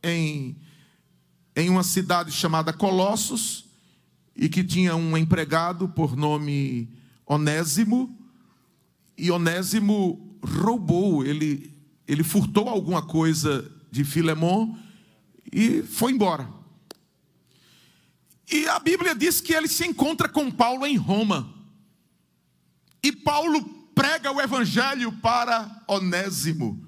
em, 0.02 0.58
em 1.56 1.70
uma 1.70 1.84
cidade 1.84 2.32
chamada 2.32 2.74
Colossos 2.74 3.66
e 4.36 4.50
que 4.50 4.64
tinha 4.64 4.96
um 4.96 5.16
empregado 5.16 5.88
por 5.90 6.16
nome 6.16 6.90
Onésimo, 7.24 8.18
e 9.16 9.30
Onésimo 9.30 10.40
roubou, 10.44 11.24
ele, 11.24 11.72
ele 12.08 12.24
furtou 12.24 12.68
alguma 12.68 13.04
coisa 13.04 13.72
de 13.94 14.04
Filemon 14.04 14.76
e 15.52 15.84
foi 15.84 16.14
embora. 16.14 16.50
E 18.52 18.68
a 18.68 18.80
Bíblia 18.80 19.14
diz 19.14 19.40
que 19.40 19.54
ele 19.54 19.68
se 19.68 19.86
encontra 19.86 20.28
com 20.28 20.50
Paulo 20.50 20.84
em 20.84 20.98
Roma. 20.98 21.54
E 23.04 23.12
Paulo 23.12 23.64
prega 23.94 24.32
o 24.32 24.42
evangelho 24.42 25.12
para 25.20 25.84
Onésimo. 25.88 26.84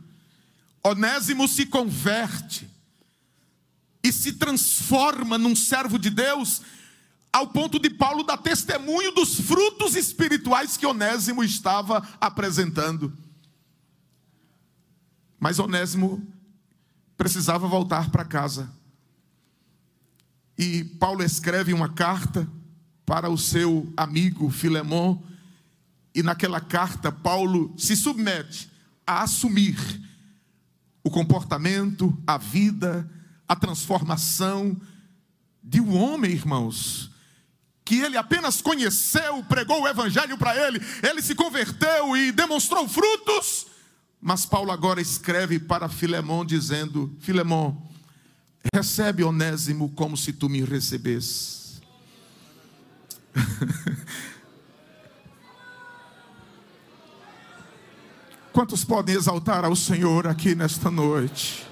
Onésimo 0.84 1.48
se 1.48 1.68
converte. 1.68 2.68
e 4.04 4.12
se 4.12 4.34
transforma 4.34 5.36
num 5.36 5.56
servo 5.56 5.98
de 5.98 6.12
Deus, 6.12 6.62
ao 7.34 7.48
ponto 7.48 7.80
de 7.80 7.90
Paulo 7.90 8.24
dar 8.24 8.38
testemunho 8.38 9.12
dos 9.12 9.40
frutos 9.40 9.96
espirituais 9.96 10.78
que 10.78 10.86
Onésimo 10.86 11.44
estava 11.44 12.08
apresentando. 12.22 13.12
Mas 15.40 15.58
Onésimo 15.58 16.35
precisava 17.18 17.68
voltar 17.68 18.10
para 18.10 18.26
casa. 18.26 18.70
E 20.58 20.84
Paulo 20.84 21.24
escreve 21.24 21.74
uma 21.74 21.90
carta 21.90 22.48
para 23.06 23.30
o 23.30 23.38
seu 23.38 23.92
amigo 23.96 24.50
Filemão, 24.50 25.22
e 26.14 26.24
naquela 26.24 26.62
carta 26.62 27.12
Paulo 27.12 27.74
se 27.78 27.96
submete 27.96 28.72
a 29.06 29.22
assumir 29.24 29.78
o 31.04 31.10
comportamento, 31.10 32.18
a 32.26 32.38
vida, 32.38 33.10
a 33.48 33.56
transformação 33.56 34.80
de 35.62 35.82
um 35.82 35.96
homem, 35.96 36.32
irmãos, 36.32 37.12
que 37.84 38.00
ele 38.00 38.18
apenas 38.18 38.62
conheceu, 38.62 39.44
pregou 39.44 39.84
o 39.84 39.88
evangelho 39.88 40.38
para 40.38 40.56
ele, 40.56 40.80
ele 41.08 41.22
se 41.22 41.36
converteu 41.36 42.18
e 42.18 42.32
demonstrou 42.32 42.88
frutos. 42.88 43.68
Mas 44.28 44.44
Paulo 44.44 44.72
agora 44.72 45.00
escreve 45.00 45.60
para 45.60 45.88
Filemão 45.88 46.44
dizendo: 46.44 47.16
Filemão, 47.20 47.88
recebe 48.74 49.24
Onésimo 49.24 49.90
como 49.90 50.18
se 50.18 50.34
tu 50.34 50.50
me 50.50 50.64
recebesses. 50.64 51.80
Quantos 58.52 58.84
podem 58.84 59.14
exaltar 59.14 59.64
ao 59.64 59.76
Senhor 59.76 60.26
aqui 60.26 60.56
nesta 60.56 60.90
noite? 60.90 61.64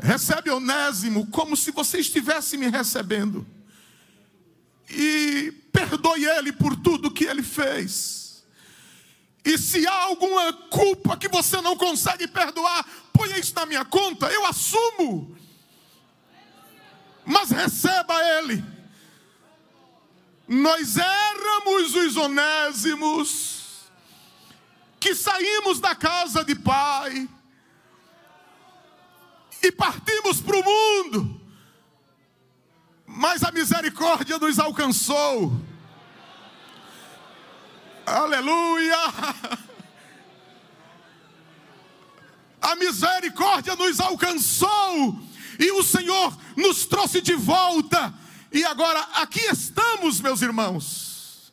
Recebe 0.00 0.48
Onésimo 0.48 1.26
como 1.26 1.54
se 1.54 1.70
você 1.70 1.98
estivesse 1.98 2.56
me 2.56 2.70
recebendo. 2.70 3.46
E 4.88 5.52
perdoe 5.70 6.24
ele 6.24 6.54
por 6.54 6.74
tudo 6.74 7.10
que 7.10 7.24
ele 7.24 7.42
fez. 7.42 8.25
E 9.46 9.56
se 9.56 9.86
há 9.86 10.02
alguma 10.02 10.52
culpa 10.52 11.16
que 11.16 11.28
você 11.28 11.60
não 11.60 11.76
consegue 11.76 12.26
perdoar, 12.26 12.84
ponha 13.12 13.38
isso 13.38 13.54
na 13.54 13.64
minha 13.64 13.84
conta, 13.84 14.26
eu 14.26 14.44
assumo. 14.44 15.38
Mas 17.24 17.52
receba 17.52 18.20
ele. 18.40 18.64
Nós 20.48 20.96
éramos 20.96 21.94
os 21.94 22.16
onésimos 22.16 23.84
que 24.98 25.14
saímos 25.14 25.78
da 25.78 25.94
casa 25.94 26.44
de 26.44 26.56
pai 26.56 27.28
e 29.62 29.70
partimos 29.70 30.40
para 30.40 30.56
o 30.56 30.64
mundo, 30.64 31.40
mas 33.06 33.44
a 33.44 33.52
misericórdia 33.52 34.38
nos 34.38 34.58
alcançou. 34.58 35.52
Aleluia! 38.06 38.96
A 42.62 42.76
misericórdia 42.76 43.74
nos 43.74 44.00
alcançou 44.00 45.20
e 45.58 45.70
o 45.72 45.82
Senhor 45.82 46.36
nos 46.56 46.86
trouxe 46.86 47.20
de 47.20 47.34
volta. 47.34 48.14
E 48.52 48.64
agora 48.64 49.00
aqui 49.14 49.40
estamos, 49.40 50.20
meus 50.20 50.40
irmãos. 50.40 51.52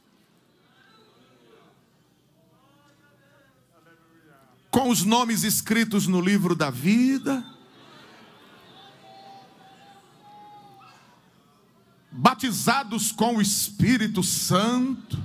Com 4.69 4.89
os 4.89 5.03
nomes 5.03 5.43
escritos 5.43 6.07
no 6.07 6.21
livro 6.21 6.55
da 6.55 6.69
vida 6.69 7.43
batizados 12.13 13.11
com 13.11 13.37
o 13.37 13.41
Espírito 13.41 14.21
Santo, 14.21 15.21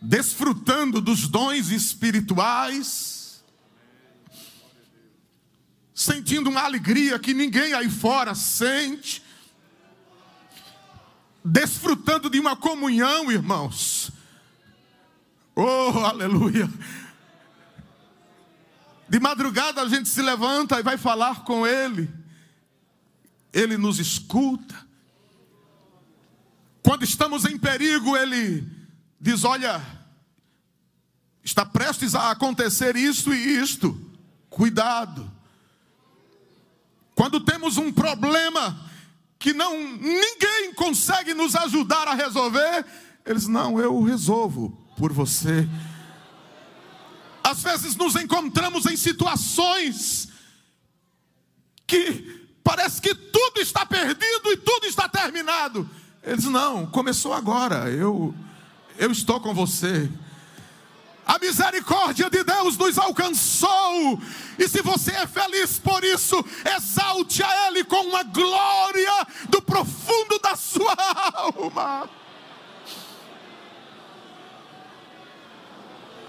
desfrutando 0.00 1.00
dos 1.00 1.28
dons 1.28 1.70
espirituais, 1.70 3.44
sentindo 5.94 6.48
uma 6.48 6.62
alegria 6.62 7.18
que 7.18 7.34
ninguém 7.34 7.72
aí 7.72 7.90
fora 7.90 8.34
sente, 8.34 9.22
desfrutando 11.44 12.30
de 12.30 12.38
uma 12.38 12.54
comunhão, 12.54 13.30
irmãos. 13.32 14.12
Oh, 15.56 15.98
aleluia! 16.04 16.70
De 19.08 19.18
madrugada 19.18 19.82
a 19.82 19.88
gente 19.88 20.08
se 20.08 20.22
levanta 20.22 20.78
e 20.78 20.82
vai 20.82 20.96
falar 20.96 21.42
com 21.42 21.66
Ele. 21.66 22.08
Ele 23.52 23.76
nos 23.76 23.98
escuta. 23.98 24.86
Quando 26.82 27.04
estamos 27.04 27.44
em 27.44 27.58
perigo, 27.58 28.16
Ele 28.16 28.77
diz: 29.20 29.44
Olha, 29.44 29.82
está 31.42 31.64
prestes 31.64 32.14
a 32.14 32.30
acontecer 32.30 32.96
isto 32.96 33.32
e 33.32 33.58
isto, 33.58 33.98
cuidado. 34.48 35.30
Quando 37.14 37.40
temos 37.40 37.76
um 37.76 37.92
problema 37.92 38.88
que 39.38 39.52
não 39.52 39.78
ninguém 39.80 40.72
consegue 40.74 41.34
nos 41.34 41.54
ajudar 41.56 42.06
a 42.08 42.14
resolver, 42.14 42.84
eles 43.24 43.46
não, 43.46 43.80
eu 43.80 44.02
resolvo 44.02 44.70
por 44.96 45.12
você. 45.12 45.68
Às 47.42 47.62
vezes 47.62 47.96
nos 47.96 48.14
encontramos 48.14 48.86
em 48.86 48.96
situações 48.96 50.28
que 51.86 52.38
Parece 52.68 53.00
que 53.00 53.14
tudo 53.14 53.62
está 53.62 53.86
perdido 53.86 54.52
e 54.52 54.56
tudo 54.58 54.84
está 54.84 55.08
terminado. 55.08 55.88
Eles 56.22 56.44
não, 56.44 56.84
começou 56.84 57.32
agora. 57.32 57.88
Eu 57.88 58.34
eu 58.98 59.10
estou 59.12 59.40
com 59.40 59.54
você. 59.54 60.10
A 61.24 61.38
misericórdia 61.38 62.28
de 62.28 62.42
Deus 62.42 62.76
nos 62.76 62.98
alcançou. 62.98 64.20
E 64.58 64.66
se 64.66 64.82
você 64.82 65.12
é 65.12 65.26
feliz 65.26 65.78
por 65.78 66.02
isso, 66.02 66.42
exalte 66.76 67.42
a 67.42 67.68
Ele 67.68 67.84
com 67.84 68.00
uma 68.06 68.22
glória 68.24 69.26
do 69.48 69.62
profundo 69.62 70.38
da 70.38 70.56
sua 70.56 70.94
alma. 71.34 72.08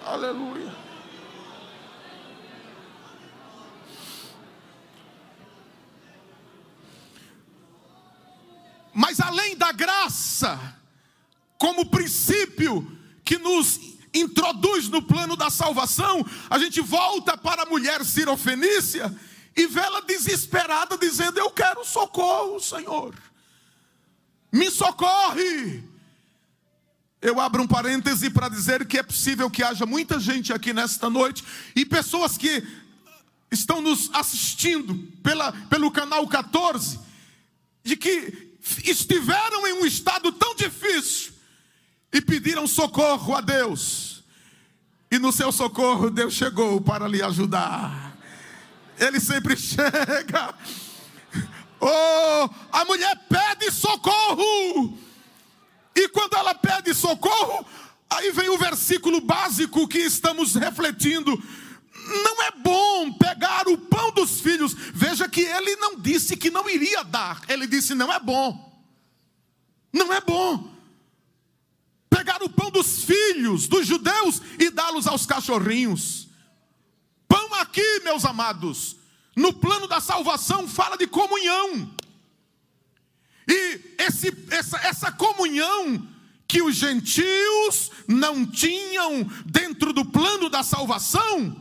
Aleluia. 0.05 0.75
Mas 8.93 9.19
além 9.21 9.55
da 9.55 9.71
graça, 9.71 10.79
como 11.60 11.86
princípio 11.86 12.89
que 13.24 13.38
nos 13.38 13.80
introduz 14.13 14.88
no 14.88 15.04
plano 15.04 15.36
da 15.36 15.52
salvação, 15.52 16.26
a 16.50 16.58
gente 16.58 16.82
volta 16.82 17.38
para 17.38 17.63
a 17.63 17.65
mulher 17.65 18.04
sirofenícia 18.04 19.13
e 19.56 19.67
vê 19.67 19.82
ela 19.82 20.02
desesperada, 20.02 20.98
dizendo: 20.98 21.38
Eu 21.38 21.52
quero 21.52 21.86
socorro, 21.86 22.60
Senhor, 22.60 23.13
me 24.52 24.72
socorre. 24.72 25.84
Eu 27.22 27.41
abro 27.41 27.62
um 27.62 27.67
parêntese 27.67 28.30
para 28.30 28.48
dizer 28.48 28.88
que 28.88 28.98
é 28.98 29.04
possível 29.04 29.52
que 29.52 29.62
haja 29.62 29.86
muita 29.86 30.17
gente 30.17 30.54
aqui 30.54 30.72
nesta 30.72 31.10
noite 31.10 31.43
e 31.76 31.86
pessoas 31.86 32.38
que 32.38 32.65
estão 33.52 33.82
nos 33.82 34.10
assistindo 34.13 34.95
pela, 35.22 35.52
pelo 35.69 35.91
canal 35.91 36.26
14, 36.26 36.98
de 37.84 37.98
que 37.98 38.56
estiveram 38.86 39.67
em 39.67 39.74
um 39.74 39.86
estado 39.86 40.32
tão 40.32 40.56
difícil 40.56 41.34
e 42.12 42.22
pediram 42.22 42.67
socorro 42.67 43.36
a 43.36 43.41
Deus. 43.41 44.24
E 45.12 45.17
no 45.17 45.32
seu 45.32 45.52
socorro, 45.52 46.10
Deus 46.10 46.34
chegou 46.34 46.82
para 46.82 47.08
lhe 47.08 47.22
ajudar. 47.22 48.15
Ele 48.98 49.19
sempre 49.19 49.56
chega. 49.58 50.54
Oh, 51.80 52.50
a 52.72 52.86
mulher 52.86 53.15
pede 53.30 53.72
socorro. 53.72 54.98
E 55.95 56.08
quando 56.10 56.36
ela 56.36 56.54
pede 56.54 56.93
socorro, 56.93 57.65
aí 58.10 58.32
vem 58.32 58.50
o 58.50 58.58
versículo 58.58 59.22
básico 59.22 59.88
que 59.88 60.00
estamos 60.00 60.56
refletindo 60.56 61.41
não 62.24 62.41
é 62.43 62.52
bom 62.52 63.13
pegar 63.13 63.67
o 63.67 63.78
pão 63.78 64.12
dos 64.12 64.39
filhos. 64.39 64.74
Veja 64.74 65.28
que 65.30 65.41
ele 65.41 65.76
não 65.76 65.95
disse 65.95 66.36
que 66.36 66.50
não 66.50 66.67
iria 66.69 67.04
dar, 67.04 67.41
ele 67.48 67.67
disse: 67.67 67.93
não 67.93 68.12
é 68.12 68.19
bom. 68.19 68.67
Não 69.91 70.13
é 70.13 70.22
bom 70.22 70.79
pegar 72.10 72.41
o 72.41 72.50
pão 72.50 72.72
dos 72.72 73.04
filhos 73.04 73.67
dos 73.67 73.86
judeus 73.86 74.41
e 74.58 74.69
dá-los 74.69 75.08
aos 75.08 75.26
cachorrinhos. 75.26 76.28
Pão 77.28 77.54
aqui, 77.56 78.02
meus 78.04 78.26
amados, 78.26 78.98
no 79.36 79.54
plano 79.54 79.88
da 79.88 80.02
salvação 80.02 80.67
fala 80.67 80.98
de 80.98 81.08
comunhão. 81.08 81.91
E 83.48 83.95
esse, 84.00 84.36
essa, 84.52 84.78
essa 84.80 85.12
comunhão 85.12 86.08
que 86.48 86.62
os 86.62 86.76
gentios 86.76 87.91
não 88.08 88.45
tinham 88.45 89.24
dentro 89.45 89.93
do 89.93 90.04
plano 90.04 90.50
da 90.50 90.63
salvação, 90.63 91.56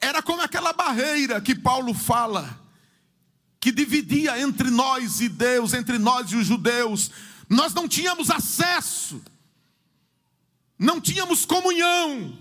era 0.00 0.22
como 0.22 0.40
aquela 0.40 0.72
barreira 0.72 1.40
que 1.40 1.54
Paulo 1.54 1.92
fala, 1.92 2.58
que 3.60 3.70
dividia 3.70 4.40
entre 4.40 4.70
nós 4.70 5.20
e 5.20 5.28
Deus, 5.28 5.74
entre 5.74 5.98
nós 5.98 6.32
e 6.32 6.36
os 6.36 6.46
judeus. 6.46 7.10
Nós 7.50 7.74
não 7.74 7.88
tínhamos 7.88 8.30
acesso, 8.30 9.20
não 10.78 11.00
tínhamos 11.00 11.44
comunhão, 11.44 12.38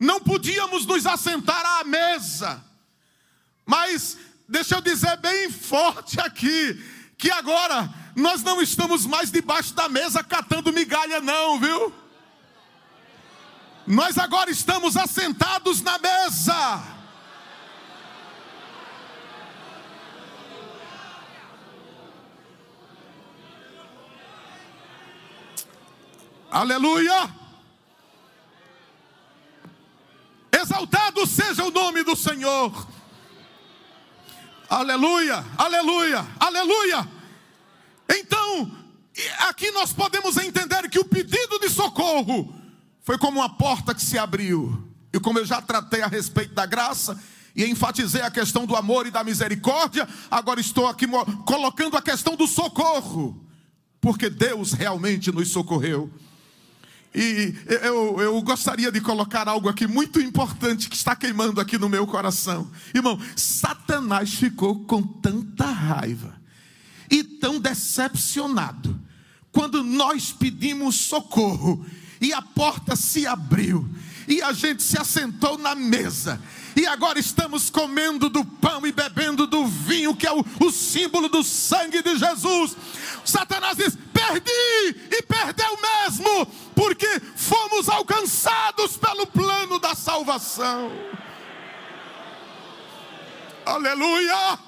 não 0.00 0.18
podíamos 0.18 0.86
nos 0.86 1.04
assentar 1.04 1.62
à 1.78 1.84
mesa. 1.84 2.64
Mas 3.66 4.16
deixa 4.48 4.76
eu 4.76 4.80
dizer 4.80 5.18
bem 5.18 5.50
forte 5.50 6.18
aqui, 6.18 6.82
que 7.18 7.30
agora 7.30 7.92
nós 8.16 8.42
não 8.42 8.62
estamos 8.62 9.04
mais 9.04 9.30
debaixo 9.30 9.74
da 9.74 9.90
mesa 9.90 10.24
catando 10.24 10.72
migalha, 10.72 11.20
não, 11.20 11.60
viu? 11.60 11.92
Nós 13.86 14.16
agora 14.16 14.50
estamos 14.50 14.96
assentados 14.96 15.82
na 15.82 15.98
mesa. 15.98 16.93
Aleluia! 26.54 27.34
Exaltado 30.52 31.26
seja 31.26 31.64
o 31.64 31.70
nome 31.72 32.04
do 32.04 32.14
Senhor. 32.14 32.86
Aleluia, 34.70 35.44
aleluia, 35.58 36.24
aleluia. 36.38 37.08
Então, 38.08 38.70
aqui 39.48 39.72
nós 39.72 39.92
podemos 39.92 40.36
entender 40.36 40.88
que 40.88 41.00
o 41.00 41.04
pedido 41.04 41.58
de 41.58 41.68
socorro 41.68 42.54
foi 43.02 43.18
como 43.18 43.40
uma 43.40 43.56
porta 43.56 43.92
que 43.92 44.02
se 44.02 44.16
abriu. 44.16 44.88
E 45.12 45.18
como 45.18 45.40
eu 45.40 45.44
já 45.44 45.60
tratei 45.60 46.02
a 46.02 46.06
respeito 46.06 46.54
da 46.54 46.66
graça 46.66 47.20
e 47.56 47.64
enfatizei 47.64 48.22
a 48.22 48.30
questão 48.30 48.64
do 48.64 48.76
amor 48.76 49.08
e 49.08 49.10
da 49.10 49.24
misericórdia, 49.24 50.08
agora 50.30 50.60
estou 50.60 50.86
aqui 50.86 51.08
colocando 51.44 51.96
a 51.96 52.02
questão 52.02 52.36
do 52.36 52.46
socorro, 52.46 53.44
porque 54.00 54.30
Deus 54.30 54.72
realmente 54.72 55.32
nos 55.32 55.50
socorreu. 55.50 56.08
E 57.14 57.54
eu, 57.82 58.20
eu 58.20 58.42
gostaria 58.42 58.90
de 58.90 59.00
colocar 59.00 59.46
algo 59.46 59.68
aqui 59.68 59.86
muito 59.86 60.20
importante 60.20 60.88
que 60.88 60.96
está 60.96 61.14
queimando 61.14 61.60
aqui 61.60 61.78
no 61.78 61.88
meu 61.88 62.06
coração. 62.06 62.68
Irmão, 62.92 63.20
Satanás 63.36 64.34
ficou 64.34 64.80
com 64.84 65.00
tanta 65.00 65.66
raiva 65.66 66.34
e 67.08 67.22
tão 67.22 67.60
decepcionado 67.60 69.00
quando 69.52 69.84
nós 69.84 70.32
pedimos 70.32 70.96
socorro 70.96 71.86
e 72.20 72.32
a 72.32 72.42
porta 72.42 72.96
se 72.96 73.26
abriu, 73.26 73.88
e 74.26 74.40
a 74.40 74.52
gente 74.52 74.82
se 74.82 74.98
assentou 74.98 75.58
na 75.58 75.74
mesa, 75.74 76.40
e 76.74 76.86
agora 76.86 77.18
estamos 77.18 77.70
comendo 77.70 78.28
do 78.28 78.44
pão 78.44 78.86
e 78.86 78.90
bebendo 78.90 79.46
do 79.46 79.66
vinho, 79.66 80.16
que 80.16 80.26
é 80.26 80.32
o, 80.32 80.44
o 80.60 80.72
símbolo 80.72 81.28
do 81.28 81.44
sangue 81.44 82.02
de 82.02 82.18
Jesus. 82.18 82.76
Satanás 83.24 83.76
diz: 83.76 83.96
perdi, 84.24 85.08
e 85.10 85.22
perdeu 85.22 85.78
mesmo, 85.80 86.46
porque 86.74 87.20
fomos 87.36 87.88
alcançados 87.88 88.96
pelo 88.96 89.26
plano 89.26 89.78
da 89.78 89.94
salvação. 89.94 90.90
Aleluia! 93.66 94.58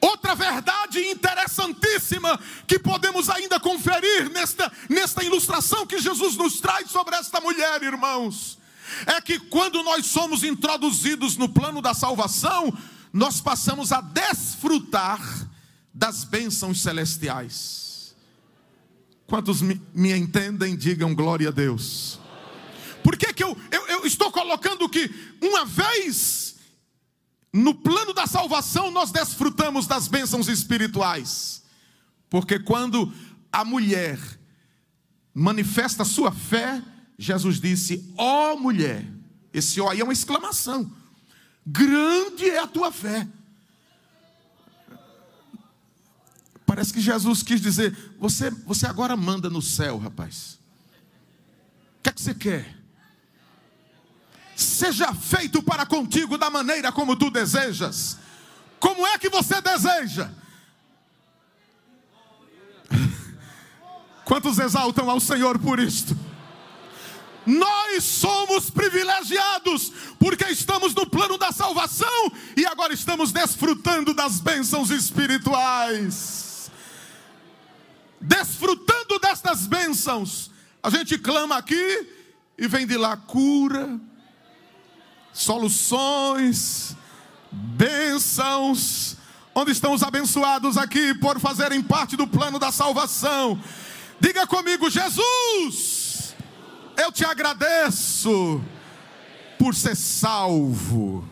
Outra 0.00 0.34
verdade 0.34 0.98
interessantíssima 0.98 2.38
que 2.66 2.78
podemos 2.78 3.30
ainda 3.30 3.60
conferir 3.60 4.30
nesta, 4.30 4.70
nesta 4.88 5.22
ilustração 5.22 5.86
que 5.86 5.98
Jesus 5.98 6.36
nos 6.36 6.60
traz 6.60 6.90
sobre 6.90 7.14
esta 7.14 7.40
mulher, 7.40 7.82
irmãos, 7.82 8.58
é 9.06 9.20
que 9.20 9.38
quando 9.38 9.82
nós 9.84 10.06
somos 10.06 10.42
introduzidos 10.42 11.36
no 11.36 11.48
plano 11.48 11.80
da 11.80 11.94
salvação, 11.94 12.76
nós 13.12 13.40
passamos 13.40 13.92
a 13.92 14.00
desfrutar 14.00 15.20
das 15.92 16.24
bênçãos 16.24 16.80
celestiais. 16.80 18.14
Quantos 19.26 19.62
me, 19.62 19.80
entendem, 19.94 20.76
digam 20.76 21.14
glória 21.14 21.48
a 21.48 21.52
Deus. 21.52 22.18
Por 23.02 23.16
que, 23.16 23.32
que 23.32 23.42
eu, 23.42 23.56
eu, 23.70 23.86
eu 23.88 24.06
estou 24.06 24.30
colocando 24.30 24.88
que 24.88 25.10
uma 25.40 25.64
vez 25.64 26.52
no 27.52 27.74
plano 27.74 28.14
da 28.14 28.26
salvação, 28.26 28.90
nós 28.90 29.10
desfrutamos 29.10 29.86
das 29.86 30.08
bênçãos 30.08 30.48
espirituais. 30.48 31.62
Porque 32.30 32.58
quando 32.58 33.12
a 33.52 33.64
mulher 33.64 34.18
manifesta 35.34 36.04
sua 36.04 36.32
fé, 36.32 36.82
Jesus 37.18 37.60
disse: 37.60 38.10
Ó 38.16 38.54
oh, 38.54 38.58
mulher, 38.58 39.06
esse 39.52 39.80
ó 39.80 39.90
aí 39.90 40.00
é 40.00 40.04
uma 40.04 40.14
exclamação. 40.14 40.90
Grande 41.66 42.48
é 42.48 42.58
a 42.58 42.66
tua 42.66 42.90
fé. 42.90 43.28
Parece 46.72 46.90
que 46.90 47.02
Jesus 47.02 47.42
quis 47.42 47.60
dizer: 47.60 47.94
Você, 48.18 48.48
você 48.48 48.86
agora 48.86 49.14
manda 49.14 49.50
no 49.50 49.60
céu, 49.60 49.98
rapaz. 49.98 50.58
O 51.98 52.02
que 52.02 52.08
é 52.08 52.12
que 52.12 52.22
você 52.22 52.34
quer? 52.34 52.78
seja 54.56 55.12
feito 55.12 55.62
para 55.62 55.84
contigo 55.84 56.38
da 56.38 56.48
maneira 56.48 56.90
como 56.90 57.14
tu 57.14 57.30
desejas. 57.30 58.16
Como 58.80 59.06
é 59.06 59.18
que 59.18 59.28
você 59.28 59.60
deseja? 59.60 60.30
Quantos 64.24 64.58
exaltam 64.58 65.10
ao 65.10 65.20
Senhor 65.20 65.58
por 65.58 65.78
isto? 65.78 66.16
Nós 67.44 68.02
somos 68.02 68.70
privilegiados, 68.70 69.92
porque 70.18 70.46
estamos 70.46 70.94
no 70.94 71.06
plano 71.06 71.36
da 71.36 71.52
salvação 71.52 72.32
e 72.56 72.64
agora 72.64 72.94
estamos 72.94 73.30
desfrutando 73.30 74.14
das 74.14 74.40
bênçãos 74.40 74.90
espirituais. 74.90 76.51
Desfrutando 78.22 79.18
destas 79.18 79.66
bênçãos, 79.66 80.50
a 80.82 80.88
gente 80.88 81.18
clama 81.18 81.56
aqui 81.56 82.08
e 82.56 82.68
vem 82.68 82.86
de 82.86 82.96
lá 82.96 83.16
cura, 83.16 83.98
soluções, 85.32 86.96
bênçãos. 87.50 89.16
Onde 89.54 89.72
estão 89.72 89.92
os 89.92 90.02
abençoados 90.02 90.78
aqui 90.78 91.12
por 91.14 91.38
fazerem 91.38 91.82
parte 91.82 92.16
do 92.16 92.26
plano 92.26 92.58
da 92.58 92.72
salvação? 92.72 93.60
Diga 94.18 94.46
comigo, 94.46 94.88
Jesus, 94.88 96.34
eu 96.96 97.12
te 97.12 97.24
agradeço 97.24 98.62
por 99.58 99.74
ser 99.74 99.96
salvo. 99.96 101.28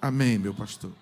Amém, 0.00 0.38
meu 0.38 0.54
pastor. 0.54 1.01